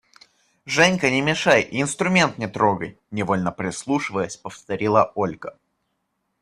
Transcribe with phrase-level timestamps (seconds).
[0.75, 5.55] –Женька, не мешай и инструмент не трогай!– невольно прислушиваясь, повторила Ольга.